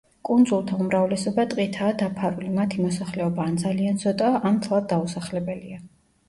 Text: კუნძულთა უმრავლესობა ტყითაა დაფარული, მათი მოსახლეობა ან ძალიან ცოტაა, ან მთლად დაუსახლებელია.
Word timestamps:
კუნძულთა 0.27 0.77
უმრავლესობა 0.85 1.43
ტყითაა 1.51 1.95
დაფარული, 1.99 2.47
მათი 2.55 2.81
მოსახლეობა 2.87 3.45
ან 3.51 3.61
ძალიან 3.65 4.01
ცოტაა, 4.05 4.41
ან 4.51 4.57
მთლად 4.63 4.89
დაუსახლებელია. 4.95 5.81